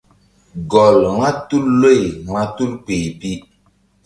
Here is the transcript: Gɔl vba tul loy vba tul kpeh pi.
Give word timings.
Gɔl 0.71 0.99
vba 1.15 1.29
tul 1.47 1.65
loy 1.81 2.01
vba 2.25 2.41
tul 2.55 2.71
kpeh 2.83 3.05
pi. 3.19 3.31